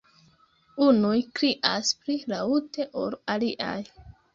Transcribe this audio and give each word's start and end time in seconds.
Unuj 0.85 1.21
krias 1.41 1.95
pli 2.03 2.19
laŭte 2.35 2.93
ol 3.07 3.19
aliaj. 3.37 3.83